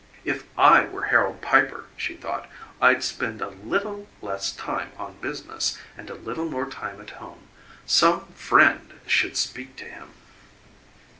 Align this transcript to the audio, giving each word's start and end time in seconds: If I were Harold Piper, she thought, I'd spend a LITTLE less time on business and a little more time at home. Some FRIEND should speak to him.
If 0.25 0.45
I 0.57 0.85
were 0.85 1.03
Harold 1.13 1.43
Piper, 1.43 1.85
she 1.95 2.15
thought, 2.15 2.49
I'd 2.81 3.03
spend 3.03 3.39
a 3.39 3.49
LITTLE 3.49 4.07
less 4.19 4.51
time 4.51 4.93
on 4.97 5.19
business 5.21 5.77
and 5.95 6.09
a 6.09 6.15
little 6.15 6.45
more 6.45 6.65
time 6.67 6.99
at 6.99 7.11
home. 7.11 7.49
Some 7.85 8.25
FRIEND 8.33 8.95
should 9.05 9.37
speak 9.37 9.75
to 9.75 9.85
him. 9.85 10.09